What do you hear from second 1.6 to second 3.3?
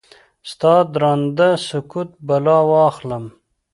سکوت بلا واخلم؟